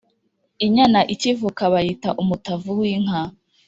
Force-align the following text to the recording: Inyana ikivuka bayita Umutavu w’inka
Inyana 0.65 0.99
ikivuka 1.13 1.61
bayita 1.73 2.09
Umutavu 2.21 2.69
w’inka 2.79 3.21